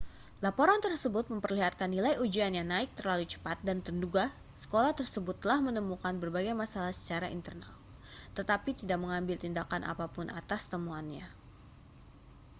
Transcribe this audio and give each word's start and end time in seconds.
laporan 0.45 0.79
tersebut 0.87 1.25
memperlihatkan 1.33 1.85
nilai 1.95 2.13
ujian 2.25 2.49
yang 2.57 2.65
naik 2.73 2.89
terlalu 2.97 3.25
cepat 3.33 3.57
dan 3.67 3.77
menduga 3.85 4.25
sekolah 4.61 4.91
tersebut 4.99 5.35
telah 5.43 5.59
menemukan 5.67 6.13
berbagai 6.21 6.55
masalah 6.61 6.89
secara 6.99 7.27
internal 7.37 7.69
tetapi 8.37 8.71
tidak 8.79 8.97
mengambil 9.03 9.35
tindakan 9.43 9.81
apa 9.91 10.05
pun 10.15 10.27
atas 10.39 10.61
temuannya 10.73 11.25